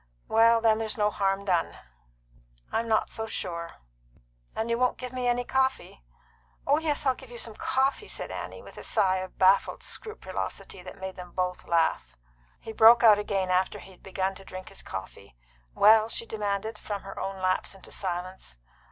"Well, 0.27 0.61
then, 0.61 0.79
there's 0.79 0.97
no 0.97 1.11
harm 1.11 1.45
done." 1.45 1.77
"I'm 2.71 2.87
not 2.87 3.11
so 3.11 3.27
sure." 3.27 3.73
"And 4.55 4.67
you 4.67 4.77
won't 4.79 4.97
give 4.97 5.13
me 5.13 5.27
any 5.27 5.43
coffee?" 5.43 6.03
"Oh 6.65 6.79
yes, 6.79 7.05
I'll 7.05 7.13
give 7.13 7.29
you 7.29 7.37
some 7.37 7.53
coffee," 7.55 8.07
said 8.07 8.31
Annie, 8.31 8.63
with 8.63 8.79
a 8.79 8.83
sigh 8.83 9.17
of 9.17 9.37
baffled 9.37 9.83
scrupulosity 9.83 10.81
that 10.81 10.97
made 10.99 11.17
them 11.17 11.33
both 11.33 11.67
laugh. 11.67 12.17
He 12.59 12.73
broke 12.73 13.03
out 13.03 13.19
again 13.19 13.51
after 13.51 13.77
he 13.77 13.91
had 13.91 14.01
begun 14.01 14.33
to 14.33 14.43
drink 14.43 14.69
his 14.69 14.81
coffee. 14.81 15.35
"Well?" 15.75 16.09
she 16.09 16.25
demanded, 16.25 16.79
from 16.79 17.03
her 17.03 17.19
own 17.19 17.39
lapse 17.39 17.75
into 17.75 17.91
silence. 17.91 18.57